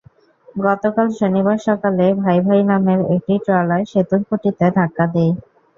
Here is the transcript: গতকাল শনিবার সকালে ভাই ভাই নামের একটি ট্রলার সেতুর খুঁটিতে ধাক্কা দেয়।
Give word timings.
গতকাল 0.59 1.07
শনিবার 1.19 1.57
সকালে 1.67 2.05
ভাই 2.21 2.37
ভাই 2.47 2.61
নামের 2.69 2.99
একটি 3.15 3.33
ট্রলার 3.45 3.81
সেতুর 3.91 4.21
খুঁটিতে 4.27 4.65
ধাক্কা 4.77 5.05
দেয়। 5.13 5.33